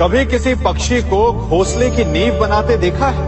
[0.00, 3.26] कभी किसी पक्षी को घोंसले की नींव बनाते देखा है?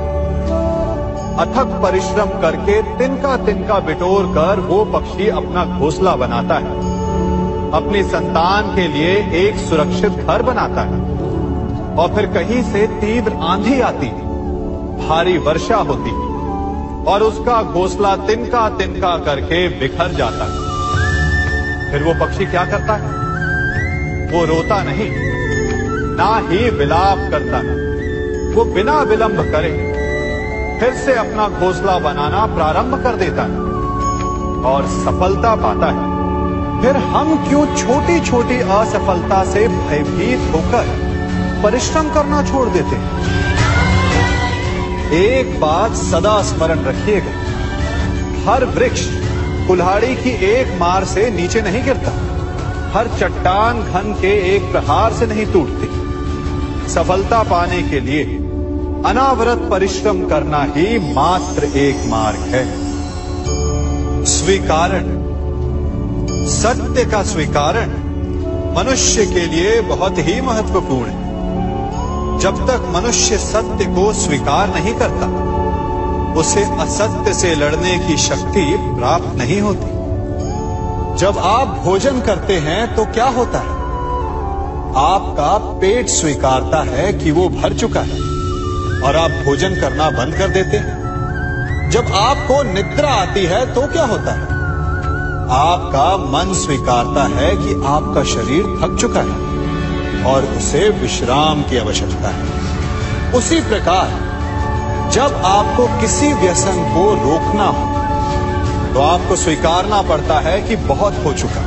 [1.36, 6.70] अथक परिश्रम करके तिनका तिनका बिटोर कर वो पक्षी अपना घोंसला बनाता है।
[7.72, 11.00] अपनी संतान के लिए एक सुरक्षित घर बनाता है।
[11.96, 14.20] और फिर कहीं से तीव्र आंधी आती है,
[15.08, 16.26] भारी वर्षा होती है,
[17.04, 20.66] और उसका घोंसला तिनका तिनका करके बिखर जाता है।
[21.92, 23.08] फिर वो पक्षी क्या करता है?
[24.32, 25.36] वो रोता नहीं।
[26.16, 27.74] ना ही विलाप करता है।
[28.54, 29.72] वो बिना विलंब करे
[30.80, 33.64] फिर से अपना घोसला बनाना प्रारंभ कर देता है
[34.66, 36.14] और सफलता पाता है।
[36.82, 40.84] फिर हम क्यों छोटी छोटी असफलता से भयभीत होकर
[41.62, 43.10] परिश्रम करना छोड़ देते हैं?
[45.14, 47.32] एक बात सदा स्मरण रखिएगा,
[48.46, 49.06] हर वृक्ष
[49.68, 52.12] कुल्हाड़ी की एक मार से नीचे नहीं गिरता,
[52.94, 55.85] हर चट्टान घन के एक प्रहार से नहीं टूटती।
[56.88, 58.24] सफलता पाने के लिए
[59.06, 62.64] अनावरत परिश्रम करना ही मात्र एक मार्ग है।
[64.24, 65.04] स्वीकारण,
[66.46, 67.90] सत्य का स्वीकारण
[68.76, 71.26] मनुष्य के लिए बहुत ही महत्वपूर्ण है।
[72.38, 75.26] जब तक मनुष्य सत्य को स्वीकार नहीं करता,
[76.40, 79.94] उसे असत्य से लड़ने की शक्ति प्राप्त नहीं होती।
[81.16, 83.75] जब आप भोजन करते हैं तो क्या होता है?
[84.96, 88.20] आपका पेट स्वीकारता है कि वो भर चुका है
[89.02, 94.04] और आप भोजन करना बंद कर देते हैं। जब आपको निद्रा आती है तो क्या
[94.04, 94.46] होता है?
[95.56, 102.28] आपका मन स्वीकारता है कि आपका शरीर थक चुका है और उसे विश्राम की आवश्यकता
[102.28, 104.08] है। उसी प्रकार,
[105.12, 107.94] जब आपको किसी व्यसन को रोकना हो
[108.94, 111.64] तो आपको स्वीकारना पड़ता है कि बहुत हो चुका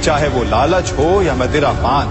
[0.00, 2.08] चाहे वो लालच हो या मदिरा पान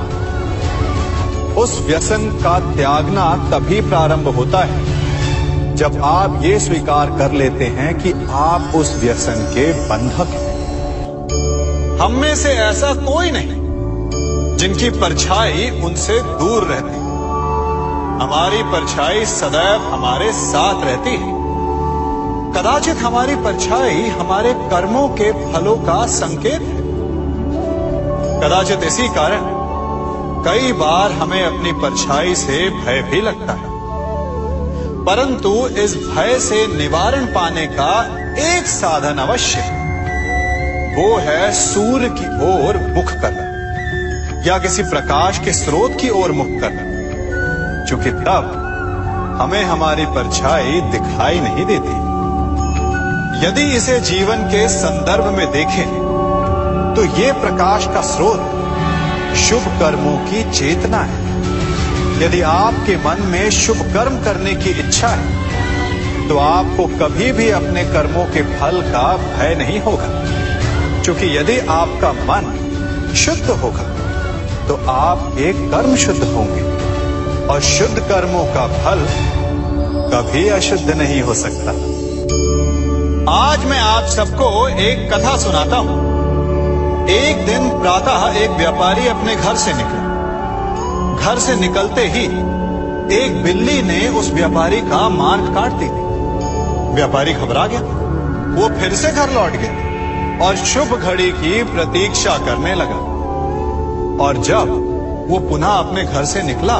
[1.57, 7.93] उस व्यसन का त्यागना तभी प्रारंभ होता है, जब आप ये स्वीकार कर लेते हैं
[7.99, 10.51] कि आप उस व्यसन के बंधक हैं।
[11.99, 13.61] हम में से ऐसा कोई नहीं,
[14.57, 17.01] जिनकी परछाई उनसे दूर रहती।
[18.23, 21.31] हमारी परछाई सदैव हमारे साथ रहती है।
[22.53, 26.81] कदाचित हमारी परछाई हमारे कर्मों के फलों का संकेत है।
[28.39, 29.51] कदाचित इसी कारण
[30.45, 33.63] कई बार हमें अपनी परछाई से भय भी लगता है।
[35.05, 38.19] परंतु इस भय से निवारण पाने का
[38.57, 39.83] एक साधन अवश्य है।
[40.95, 43.53] वो है सूर्य की ओर मुख करना,
[44.47, 46.93] या किसी प्रकाश के स्रोत की ओर मुख करना।
[47.85, 48.59] क्योंकि तब
[49.41, 52.03] हमें हमारी परछाई दिखाई नहीं देती।
[53.47, 56.03] यदि इसे जीवन के संदर्भ में देखें
[56.95, 58.52] तो ये प्रकाश का स्रोत
[59.37, 61.21] शुभ कर्मों की चेतना है।
[62.23, 67.83] यदि आपके मन में शुभ कर्म करने की इच्छा है तो आपको कभी भी अपने
[67.85, 70.07] कर्मों के फल का भय नहीं होगा।
[71.03, 72.45] क्योंकि यदि आपका मन
[73.15, 73.83] शुद्ध होगा
[74.67, 76.61] तो आप एक कर्म शुद्ध होंगे
[77.47, 79.05] और शुद्ध कर्मों का फल
[80.13, 81.71] कभी अशुद्ध नहीं हो सकता।
[83.33, 86.12] आज मैं आप सबको एक कथा सुनाता हूँ।
[87.09, 90.03] एक दिन प्रातः एक व्यापारी अपने घर से निकला।
[91.19, 92.25] घर से निकलते ही
[93.15, 95.89] एक बिल्ली ने उस व्यापारी का मार्ग काट दी
[96.95, 97.79] व्यापारी घबरा गया।
[98.53, 102.99] वो फिर से घर लौट गया और शुभ घड़ी की प्रतीक्षा करने लगा।
[104.23, 104.69] और जब
[105.29, 106.77] वो पुनः अपने घर से निकला,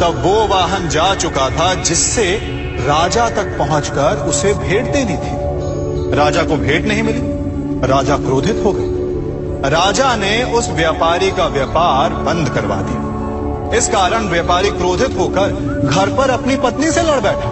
[0.00, 2.38] तब वो वाहन जा चुका था जिससे
[2.80, 7.38] राजा तक पहुंचकर उसे भेंट देनी थी। राजा को भेंट नहीं मिली।
[7.88, 8.87] राजा क्रोधित हो गए
[9.64, 15.52] राजा ने उस व्यापारी का व्यापार बंद करवा दिया। इस कारण व्यापारी क्रोधित होकर
[15.84, 17.50] घर पर अपनी पत्नी से लड़ बैठा।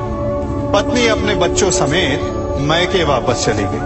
[0.73, 2.21] पत्नी अपने बच्चों समेत
[2.61, 3.79] मैके वापस चली गई।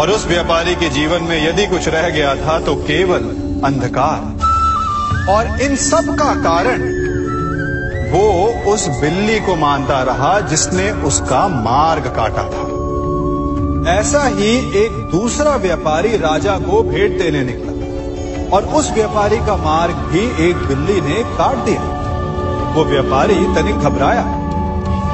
[0.00, 3.22] और उस व्यापारी के जीवन में यदि कुछ रह गया था तो केवल
[3.64, 6.82] अंधकार। और इन सब का कारण
[8.12, 12.69] वो उस बिल्ली को मानता रहा जिसने उसका मार्ग काटा था।
[13.88, 19.94] ऐसा ही एक दूसरा व्यापारी राजा को भेंट देने निकला। और उस व्यापारी का मार्ग
[19.94, 21.80] भी एक बिल्ली ने काट दिया।
[22.74, 24.22] वो व्यापारी तनिक घबराया,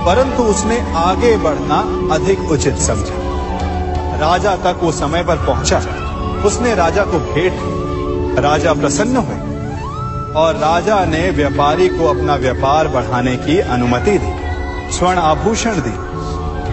[0.07, 1.79] परंतु उसने आगे बढ़ना
[2.15, 3.25] अधिक उचित समझा।
[4.19, 5.79] राजा तक वो समय पर पहुँचा।
[6.47, 9.37] उसने राजा को भेंट राजा प्रसन्न हुए
[10.37, 14.33] और राजा ने व्यापारी को अपना व्यापार बढ़ाने की अनुमति दी,
[14.93, 15.95] स्वर्ण आभूषण दी।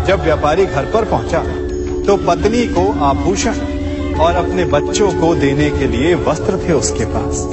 [0.07, 1.39] जब व्यापारी घर पर पहुँचा
[2.07, 3.53] तो पत्नी को आभूषण
[4.19, 7.43] और अपने बच्चों को देने के लिए वस्त्र थे उसके पास।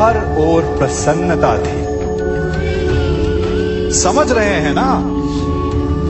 [0.00, 1.78] हर ओर प्रसन्नता थी।
[3.94, 5.00] समझ रहे हैं ना?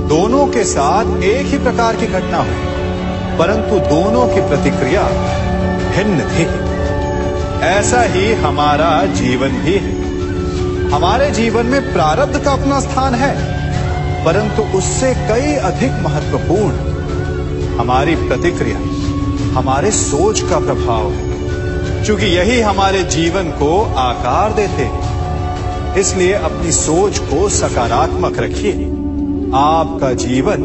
[0.08, 5.02] दोनों के साथ एक ही प्रकार की घटना हुई, परंतु दोनों की प्रतिक्रिया
[5.96, 6.46] भिन्न थी।
[7.66, 9.98] ऐसा ही हमारा जीवन भी है।
[10.90, 13.34] हमारे जीवन में प्रारब्ध का अपना स्थान है,
[14.24, 16.89] परंतु उससे कई अधिक महत्वपूर्ण
[17.78, 18.76] हमारी प्रतिक्रिया,
[19.58, 21.30] हमारे सोच का प्रभाव है।
[22.04, 25.10] क्योंकि यही हमारे जीवन को आकार देते हैं।
[25.94, 28.72] इसलिए अपनी सोच को सकारात्मक रखिए।
[29.54, 30.58] आपका जीवन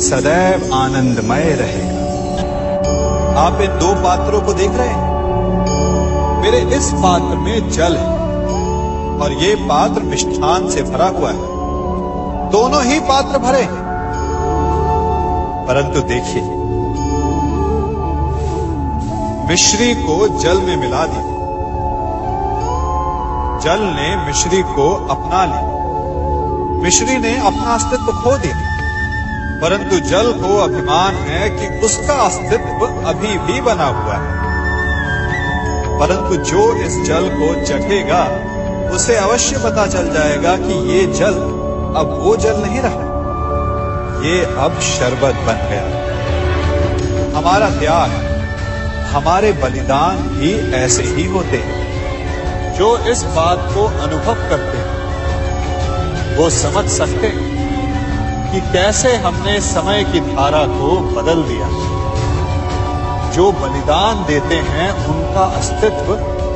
[0.00, 1.98] सदैव आनंदमय रहेगा।
[3.40, 5.08] आप इन दो पात्रों को देख रहे हैं।
[6.42, 8.18] मेरे इस पात्र में जल है।
[9.18, 11.58] और ये पात्र मिष्ठान से भरा हुआ है।
[12.50, 13.87] दोनों ही पात्र भरे हैं।
[15.68, 16.42] परंतु देखिए,
[19.48, 21.22] मिश्री को जल में मिला दिया।
[23.58, 25.78] जल ने मिश्री को अपना लिया।
[26.82, 28.56] मिश्री ने अपना अस्तित्व खो दिया।
[29.62, 34.48] परंतु जल को अभिमान है कि उसका अस्तित्व अभी भी बना हुआ है।
[35.98, 38.24] परंतु जो इस जल को चखेगा
[38.94, 41.34] उसे अवश्य पता चल जाएगा कि ये जल
[41.96, 43.07] अब वो जल नहीं रहा।
[44.22, 46.08] ये अब शरबत बन गया।
[47.38, 48.10] हमारा त्याग,
[49.10, 51.78] हमारे बलिदान भी ऐसे ही होते हैं,
[52.78, 54.98] जो इस बात को अनुभव करते हैं।
[56.36, 61.68] वो समझ सकते हैं कि कैसे हमने समय की धारा को बदल दिया।
[63.30, 66.14] जो बलिदान देते हैं, उनका अस्तित्व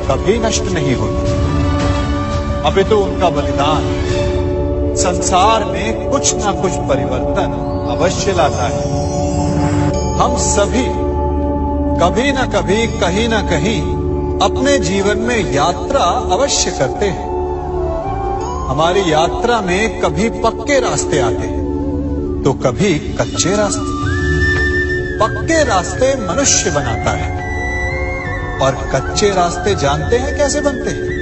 [0.09, 1.43] कभी नष्ट नहीं होता।
[2.69, 3.83] अभी तो उनका बलिदान
[5.03, 7.51] संसार में कुछ ना कुछ परिवर्तन
[7.91, 8.81] अवश्य लाता है।
[10.15, 10.85] हम सभी
[11.99, 13.81] कभी ना कभी, कहीं ना कहीं
[14.39, 16.03] अपने जीवन में यात्रा
[16.33, 17.27] अवश्य करते हैं।
[18.69, 23.91] हमारी यात्रा में कभी पक्के रास्ते आते हैं तो कभी कच्चे रास्ते।
[25.19, 27.43] पक्के रास्ते मनुष्य बनाता है।
[28.61, 31.12] और कच्चे रास्ते जानते हैं कैसे बनते हैं?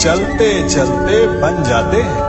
[0.00, 2.24] चलते चलते बन जाते हैं।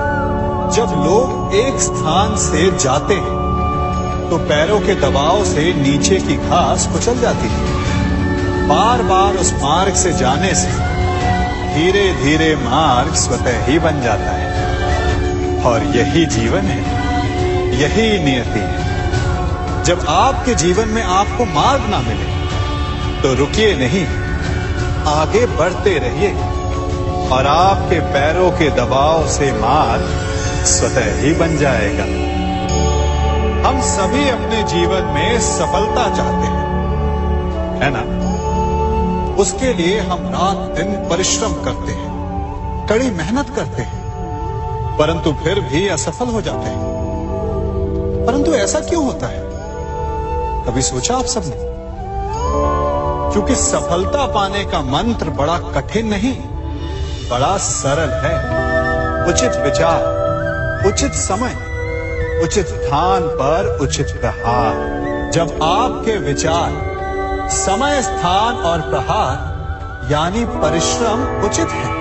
[0.71, 6.87] जब लोग एक स्थान से जाते हैं तो पैरों के दबाव से नीचे की घास
[6.93, 10.71] कुचल जाती है। बार बार उस मार्ग से जाने से
[11.75, 16.81] धीरे धीरे मार्ग स्वतः ही बन जाता है। और यही जीवन है,
[17.81, 22.35] यही नियति है। जब आपके जीवन में आपको मार्ग ना मिले
[23.21, 24.05] तो रुकिए नहीं,
[25.13, 26.35] आगे बढ़ते रहिए।
[27.31, 30.03] और आपके पैरों के दबाव से मार्ग
[30.65, 32.03] स्वतः ही बन जाएगा।
[33.69, 36.67] हम सभी अपने जीवन में सफलता चाहते हैं,
[37.83, 38.17] है ना?
[39.41, 42.07] उसके लिए हम रात दिन परिश्रम करते हैं,
[42.89, 44.03] कड़ी मेहनत करते हैं,
[44.97, 46.79] परंतु फिर भी असफल हो जाते हैं।
[48.27, 49.43] परंतु ऐसा क्यों होता है?
[50.65, 51.67] कभी सोचा आप सबने?
[53.31, 56.37] क्योंकि सफलता पाने का मंत्र बड़ा कठिन नहीं।
[57.29, 58.35] बड़ा सरल है।
[59.27, 61.55] उचित विचार, उचित समय,
[62.43, 71.69] उचित स्थान पर उचित प्रहार। जब आपके विचार, समय, स्थान और प्रहार, यानी परिश्रम उचित
[71.69, 71.95] है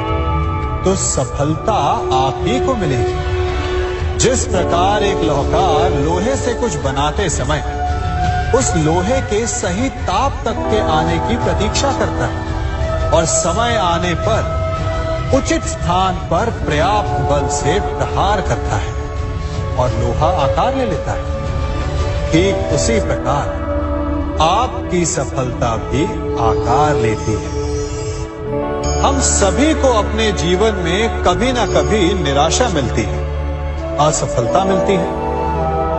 [0.85, 1.73] तो सफलता
[2.17, 7.63] आप ही को मिलेगी। जिस प्रकार एक लोहकार लोहे से कुछ बनाते समय,
[8.57, 14.15] उस लोहे के सही ताप तक के आने की प्रतीक्षा करता है और समय आने
[14.15, 14.66] पर
[15.35, 18.93] उचित स्थान पर पर्याप्त बल से प्रहार करता है
[19.77, 23.65] और लोहा आकार ले लेता है। ठीक उसी प्रकार
[24.43, 26.05] आपकी सफलता भी
[26.43, 27.65] आकार लेती है।
[29.03, 33.25] हम सभी को अपने जीवन में कभी ना कभी निराशा मिलती है,
[33.99, 35.11] असफलता मिलती है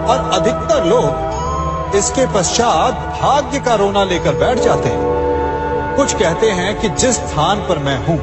[0.05, 6.79] और अधिकतर लोग इसके पश्चात भाग्य का रोना लेकर बैठ जाते हैं। कुछ कहते हैं
[6.81, 8.19] कि जिस स्थान पर मैं हूँ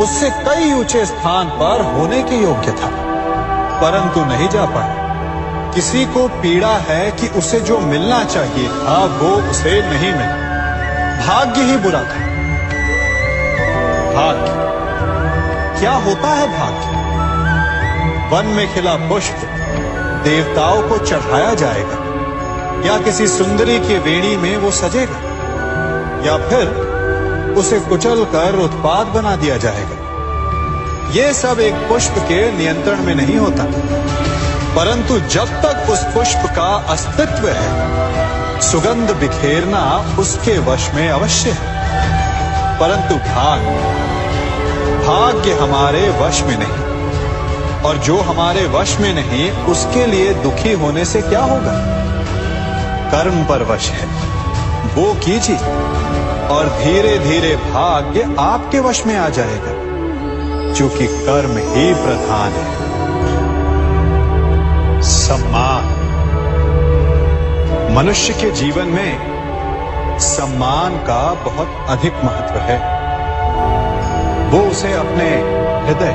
[0.00, 3.06] उससे कई ऊँचे स्थान पर होने के योग्य था।
[3.82, 5.06] परंतु नहीं जा पाया।
[5.74, 10.46] किसी को पीड़ा है कि उसे जो मिलना चाहिए था, वो उसे नहीं मिला।
[11.26, 12.26] भाग्य ही बुरा था।
[14.16, 14.66] भाग्य।
[15.80, 16.96] क्या होता है भाग्य?
[18.36, 19.36] वन में खिला पुष्प
[20.24, 22.06] देवताओं को चढ़ाया जाएगा,
[22.88, 25.18] या किसी सुंदरी के वेणी में वो सजेगा,
[26.26, 26.95] या फिर
[27.56, 30.06] उसे कुचल कर उत्पाद बना दिया जाएगा।
[31.10, 33.64] ये सब एक पुष्प के नियंत्रण में नहीं होता।
[34.76, 37.96] परंतु जब तक उस पुष्प का अस्तित्व है,
[38.60, 41.76] सुगंध बिखेरना उसके वश में अवश्य है।
[42.78, 44.06] परंतु भाग्य
[45.06, 46.86] भाग्य हमारे वश में नहीं।
[47.82, 51.96] और जो हमारे वश में नहीं, उसके लिए दुखी होने से क्या होगा?
[53.10, 54.06] कर्म पर वश है।
[54.94, 55.85] वो कीजिए।
[56.46, 59.72] और धीरे धीरे भाग्य आपके वश में आ जाएगा,
[60.74, 62.86] क्योंकि कर्म ही प्रधान है।
[65.02, 65.92] सम्मान।
[67.94, 72.78] मनुष्य के जीवन में सम्मान का बहुत अधिक महत्व है।
[74.50, 75.30] वो उसे अपने
[75.86, 76.12] हृदय,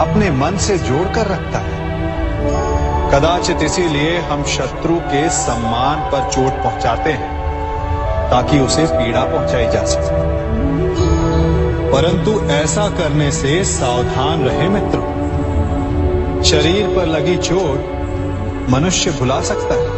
[0.00, 1.78] अपने मन से जोड़कर रखता है।
[3.10, 7.37] कदाचित इसीलिए हम शत्रु के सम्मान पर चोट पहुंचाते हैं।
[8.30, 10.38] ताकि उसे पीड़ा पहुंचाई जा सके।
[11.92, 17.98] परंतु ऐसा करने से सावधान रहे मित्रों। शरीर पर लगी चोट
[18.70, 19.88] मनुष्य भुला सकता है।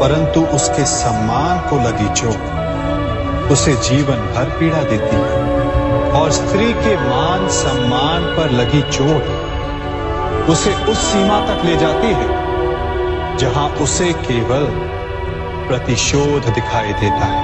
[0.00, 5.42] परंतु उसके सम्मान को लगी चोट उसे जीवन भर पीड़ा देती है।
[6.10, 9.52] और स्त्री के मान सम्मान पर लगी चोट
[10.50, 12.42] उसे उस सीमा तक ले जाती है
[13.36, 14.91] जहाँ उसे केवल
[15.72, 17.42] प्रतिशोध दिखाई देता है।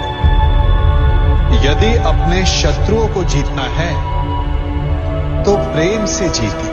[1.64, 3.92] यदि अपने शत्रुओं को जीतना है
[5.44, 6.68] तो प्रेम से जीती,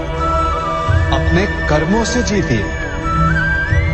[1.12, 2.57] अपने कर्मों से जीती।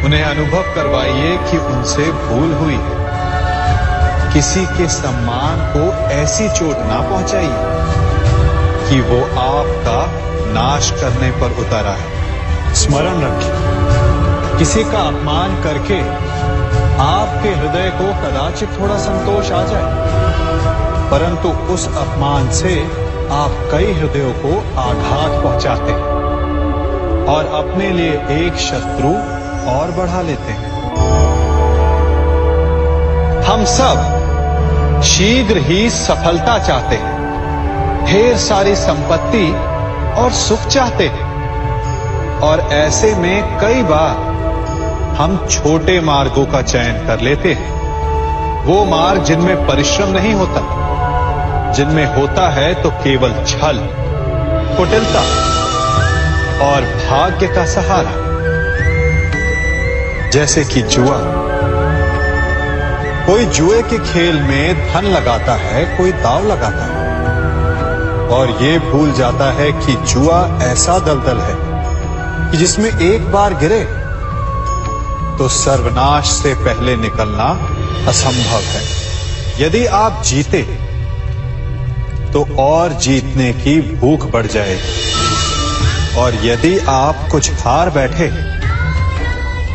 [0.05, 6.99] उन्हें अनुभव करवाइए कि उनसे भूल हुई है। किसी के सम्मान को ऐसी चोट ना
[7.09, 9.99] पहुंचाइए कि वो आपका
[10.53, 16.01] नाश करने पर उतारा है। स्मरण रखिए किसी का अपमान करके
[17.01, 20.11] आपके हृदय को कदाचित थोड़ा संतोष आ जाए।
[21.11, 22.87] परंतु उस अपमान से
[23.31, 26.21] आप कई हृदयों को आघात पहुंचाते हैं
[27.25, 29.09] और अपने लिए एक शत्रु
[29.71, 30.71] और बढ़ा लेते हैं।
[33.43, 37.21] हम सब शीघ्र ही सफलता चाहते हैं।
[38.05, 39.55] ढेर सारी संपत्ति
[40.21, 41.31] और सुख चाहते हैं।
[42.39, 44.30] और ऐसे में कई बार
[45.21, 50.61] हम छोटे मार्गों का चयन कर लेते हैं। वो मार्ग जिनमें परिश्रम नहीं होता,
[51.71, 53.79] जिनमें होता है तो केवल छल,
[54.77, 55.21] कुटिलता
[56.65, 58.15] और भाग्य का सहारा।
[60.29, 61.19] जैसे कि जुआ,
[63.25, 66.99] कोई जुए के खेल में धन लगाता है, कोई दाव लगाता है।
[68.27, 71.55] और ये भूल जाता है कि जुआ ऐसा दलदल है
[72.51, 74.00] कि जिसमें एक बार गिरे
[75.41, 77.45] तो सर्वनाश से पहले निकलना
[78.07, 78.81] असंभव है।
[79.61, 80.61] यदि आप जीते
[82.33, 88.27] तो और जीतने की भूख बढ़ जाएगी। और यदि आप कुछ हार बैठे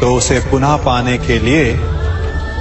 [0.01, 1.73] तो उसे पुनः पाने के लिए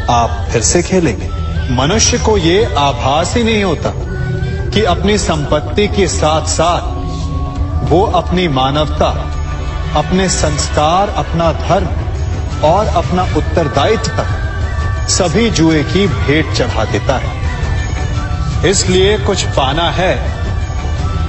[0.10, 1.30] आप फिर से खेलेंगे।
[1.76, 3.92] मनुष्य को ये आभास ही नहीं होता
[4.72, 9.12] कि अपनी संपत्ति के साथ साथ वो अपनी मानवता,
[9.96, 12.04] अपने संस्कार, अपना धर्म
[12.66, 14.24] और अपना उत्तरदायित्व
[15.10, 20.16] सभी जुए की भेंट चढ़ा देता है। इसलिए कुछ पाना है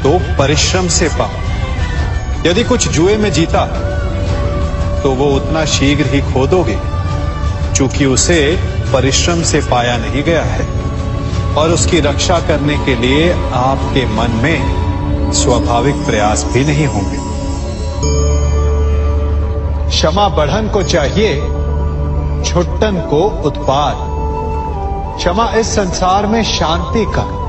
[0.02, 1.44] तो परिश्रम से पाओ
[2.46, 3.64] यदि कुछ जुए में जीता
[5.02, 6.78] तो वो उतना शीघ्र ही खो दोगे,
[7.76, 8.40] चूँकि उसे
[8.92, 10.66] परिश्रम से पाया नहीं गया है।
[11.54, 17.25] और उसकी रक्षा करने के लिए आपके मन में स्वाभाविक प्रयास भी नहीं होंगे।
[19.88, 21.40] क्षमा बढ़न को चाहिए,
[22.44, 24.16] छुट्टन को उत्पाद।
[25.18, 27.46] क्षमा इस संसार में शांति का,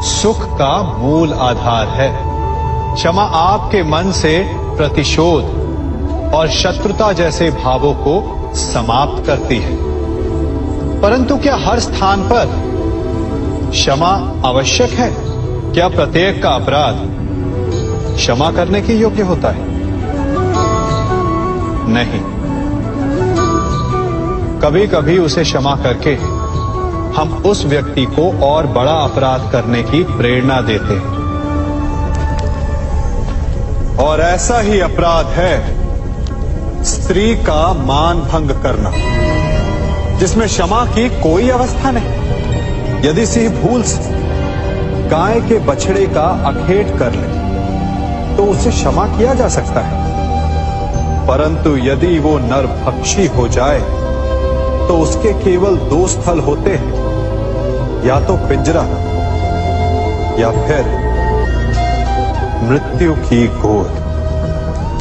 [0.00, 2.18] सुख का मूल आधार है।
[2.94, 5.44] क्षमा आपके मन से प्रतिशोध
[6.34, 9.76] और शत्रुता जैसे भावों को समाप्त करती है।
[11.00, 12.48] परंतु क्या हर स्थान पर
[13.70, 15.14] क्षमा आवश्यक है?
[15.72, 16.96] क्या प्रत्येक का अपराध
[18.16, 19.73] क्षमा करने के योग्य होता है?
[21.94, 22.20] नहीं।
[24.60, 26.14] कभी कभी उसे क्षमा करके
[27.14, 31.12] हम उस व्यक्ति को और बड़ा अपराध करने की प्रेरणा देते हैं।
[33.98, 35.54] और ऐसा ही अपराध है
[36.84, 38.90] स्त्री का मान भंग करना,
[40.18, 44.12] जिसमें क्षमा की कोई अवस्था नहीं। यदि सिंह भूल से
[45.08, 47.28] गाय के बछड़े का अखेट कर ले
[48.36, 50.03] तो उसे क्षमा किया जा सकता है।
[51.26, 53.80] परंतु यदि वो नरभक्षी हो जाए
[54.88, 56.92] तो उसके केवल दो स्थल होते हैं।
[58.06, 58.82] या तो पिंजरा
[60.38, 60.90] या फिर
[62.62, 64.02] मृत्यु की गोद।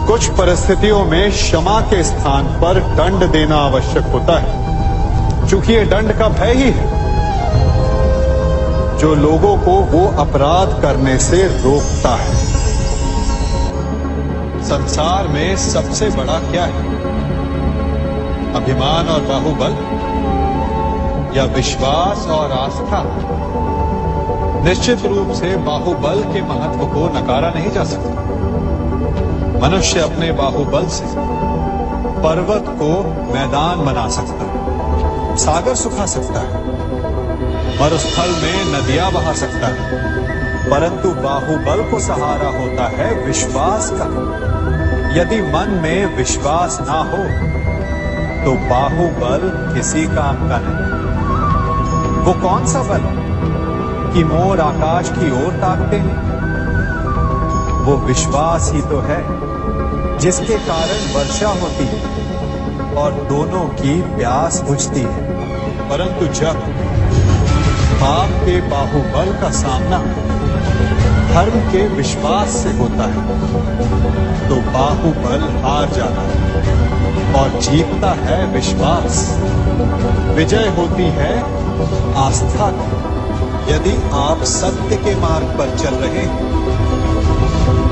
[0.07, 6.17] कुछ परिस्थितियों में क्षमा के स्थान पर दंड देना आवश्यक होता है, क्योंकि ये दंड
[6.19, 6.91] का भय ही है।
[8.97, 12.42] जो लोगों को वो अपराध करने से रोकता है।
[14.63, 16.83] संसार में सबसे बड़ा क्या है?
[18.53, 19.73] अभिमान और बाहुबल
[21.37, 23.03] या विश्वास और आस्था?
[24.63, 28.21] निश्चित रूप से बाहुबल के महत्व को नकारा नहीं जा सकता।
[29.59, 31.05] मनुष्य अपने बाहुबल से
[32.23, 32.91] पर्वत को
[33.33, 36.63] मैदान बना सकता है, सागर सुखा सकता है,
[37.81, 40.12] मरुस्थल में नदियाँ बहा सकता है
[40.73, 44.05] परंतु बाहुबल को सहारा होता है विश्वास का।
[45.15, 47.19] यदि मन में विश्वास ना हो
[48.45, 49.43] तो बाहुबल
[49.75, 53.05] किसी काम का नहीं। वो कौन सा बल
[54.13, 56.17] कि मोर आकाश की ओर ताकते हैं?
[57.85, 59.21] वो विश्वास ही तो है,
[60.19, 62.01] जिसके कारण वर्षा होती है
[62.95, 65.23] और दोनों की प्यास बुझती है।
[65.89, 66.55] परंतु जब
[68.03, 69.97] आपके बाहुबल का सामना
[71.33, 73.21] धर्म के विश्वास से होता है
[74.49, 76.35] तो बाहुबल हार जाता है
[77.33, 79.21] और जीतता है विश्वास।
[80.35, 81.31] विजय होती है
[82.23, 86.51] आस्था की। यदि आप सत्य के मार्ग पर चल रहे हैं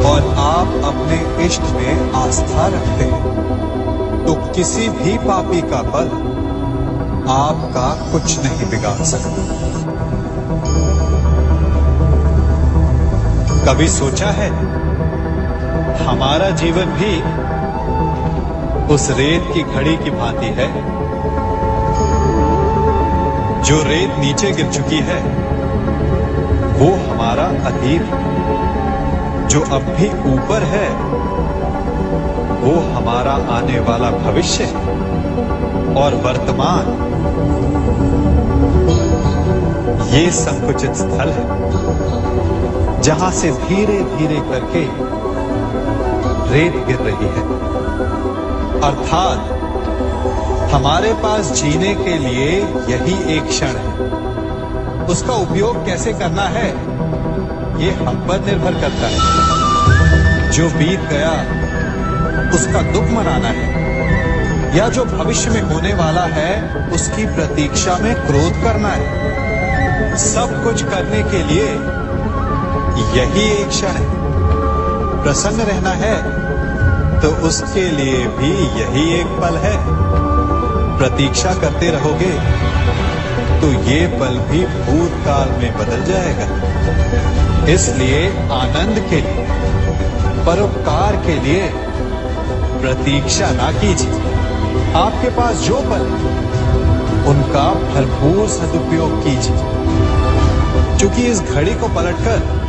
[0.06, 6.14] और आप अपने इष्ट में आस्था रखते हैं तो किसी भी पापी का बल
[7.32, 9.42] आपका कुछ नहीं बिगाड़ सकता।
[13.68, 14.50] कभी सोचा है?
[16.06, 17.22] हमारा जीवन भी
[18.94, 20.74] उस रेत की घड़ी की भांति है।
[23.64, 25.24] जो रेत नीचे गिर चुकी है,
[26.80, 28.02] वो हमारा अतीत
[29.52, 30.90] जो अब भी ऊपर है,
[32.62, 34.64] वो हमारा आने वाला भविष्य
[35.98, 37.08] और वर्तमान।
[40.10, 41.81] ये संकुचित स्थल है।
[43.02, 44.86] जहाँ से धीरे धीरे करके
[46.54, 47.42] रेत गिर रही है।
[48.82, 49.62] अर्थात,
[50.74, 53.92] हमारे पास जीने के लिए यही एक क्षण है।
[55.06, 56.70] उसका उपयोग कैसे करना है,
[57.84, 59.20] ये हम पर निर्भर करता है।
[60.52, 61.32] जो बीत गया,
[62.54, 63.82] उसका दुख मनाना है,
[64.78, 69.22] या जो भविष्य में होने वाला है, उसकी प्रतीक्षा में क्रोध करना है।
[70.18, 72.01] सब कुछ करने के लिए
[73.18, 76.16] यही एक क्षण है। प्रसन्न रहना है
[77.22, 79.76] तो उसके लिए भी यही एक पल है।
[80.98, 82.32] प्रतीक्षा करते रहोगे
[83.62, 86.48] तो ये पल भी भूतकाल में बदल जाएगा।
[87.68, 89.46] इसलिए आनंद के लिए,
[90.46, 91.68] परोपकार के लिए
[92.82, 96.08] प्रतीक्षा ना कीजिए। आपके पास जो पल
[97.28, 99.58] उनका भरपूर सदुपयोग कीजिए।
[100.98, 102.61] क्योंकि इस घड़ी को पलटकर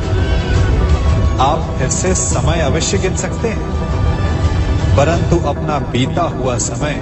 [1.40, 3.92] आप फिर से समय अवश्य गिन सकते हैं।
[4.97, 6.95] परंतु अपना बीता हुआ समय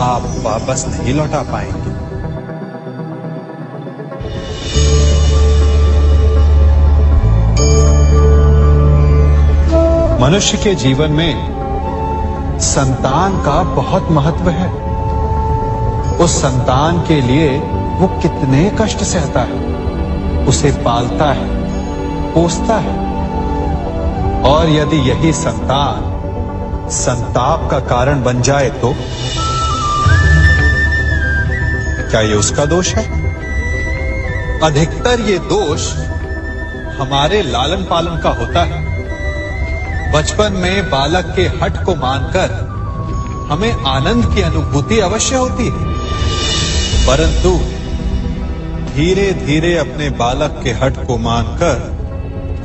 [0.00, 1.90] आप वापस नहीं लौटा पाएँगे।
[10.24, 11.60] मनुष्य के जीवन में
[12.60, 14.68] संतान का बहुत महत्व है।
[16.18, 17.58] उस संतान के लिए
[17.98, 21.59] वो कितने कष्ट सहता है, उसे पालता है
[22.34, 23.10] पोसता है।
[24.42, 26.10] और यदि यही संतान
[26.90, 28.94] संताप का कारण बन जाए तो?
[32.10, 33.20] क्या ये उसका दोष है?
[34.60, 35.92] अधिकतर ये दोष
[36.98, 38.90] हमारे लालन पालन का होता है।
[40.12, 42.70] बचपन में बालक के हट को मानकर
[43.50, 45.90] हमें आनंद की अनुभूति अवश्य होती है।
[47.06, 47.58] परंतु
[48.94, 51.99] धीरे धीरे अपने बालक के हट को मानकर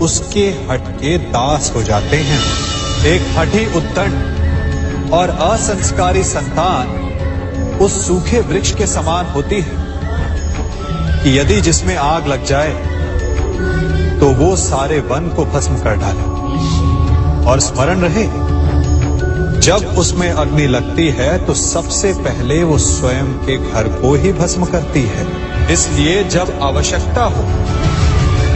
[0.01, 2.39] उसके हट के दास हो जाते हैं।
[3.05, 6.87] एक हठी उत्तंड और असंस्कारी संतान
[7.81, 9.83] उस सूखे वृक्ष के समान होती है।
[11.23, 12.73] कि यदि जिसमें आग लग जाए
[14.19, 18.23] तो वो सारे वन को भस्म कर डाले और स्मरण रहे।
[19.59, 24.65] जब उसमें अग्नि लगती है तो सबसे पहले वो स्वयं के घर को ही भस्म
[24.65, 25.25] करती है।
[25.73, 27.43] इसलिए जब आवश्यकता हो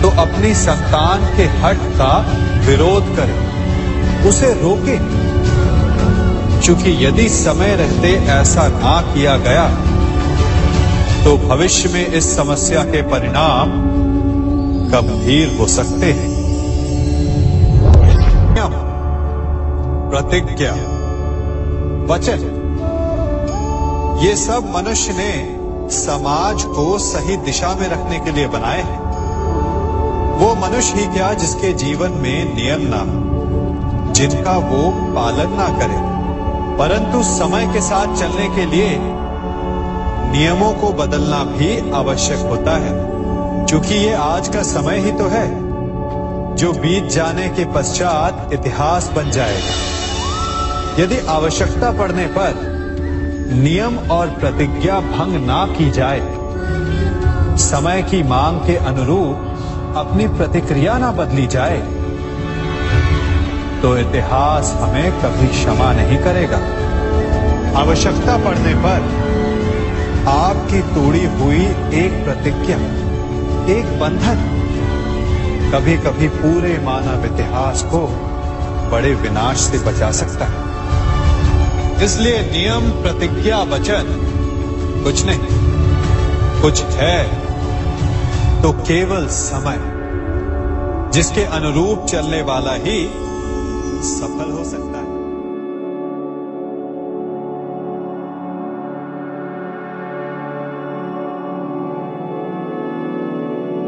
[0.02, 3.50] तो अपनी संतान के हट का विरोध करें।
[4.30, 5.20] उसे रोके।
[6.62, 9.70] क्योंकि यदि समय रहते ऐसा ना किया गया
[11.24, 13.72] तो भविष्य में इस समस्या के परिणाम
[14.92, 16.40] गंभीर हो सकते हैं।
[20.12, 20.72] प्रतिज्ञा,
[22.14, 22.56] वचन।
[24.24, 25.60] ये सब मनुष्य ने
[25.98, 29.09] समाज को सही दिशा में रखने के लिए बनाए हैं।
[30.40, 35.98] वो मनुष्य ही क्या जिसके जीवन में नियम ना हो, जिनका वो पालन ना करे।
[36.78, 38.98] परंतु समय के साथ चलने के लिए
[40.32, 42.94] नियमों को बदलना भी आवश्यक होता है,
[43.66, 45.48] क्योंकि ये आज का समय ही तो है,
[46.56, 52.68] जो बीत जाने के पश्चात इतिहास बन जाएगा। यदि आवश्यकता पड़ने पर
[53.56, 56.22] नियम और प्रतिज्ञा भंग ना की जाए,
[57.60, 59.49] समय की मांग के अनुरूप
[59.98, 61.78] अपनी प्रतिक्रिया ना बदली जाए
[63.82, 66.58] तो इतिहास हमें कभी क्षमा नहीं करेगा।
[67.80, 69.08] आवश्यकता पड़ने पर
[70.28, 71.62] आपकी तोड़ी हुई
[71.96, 72.78] एक प्रतिज्ञा,
[73.76, 74.48] एक बंधन
[75.74, 78.08] कभी कभी पूरे मानव इतिहास को
[78.92, 84.16] बड़े विनाश से बचा सकता है। इसलिए नियम, प्रतिज्ञा, वचन
[85.04, 85.40] कुछ नहीं,
[86.62, 87.39] कुछ है।
[88.62, 89.78] तो केवल समय
[91.14, 92.98] जिसके अनुरूप चलने वाला ही
[94.10, 94.89] सफल हो सकता